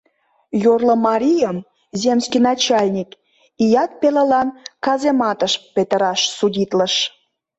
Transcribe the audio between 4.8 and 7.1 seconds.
казематыш петыраш судитлыш...